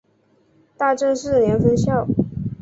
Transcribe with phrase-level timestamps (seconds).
[0.77, 2.07] 大正四年分校。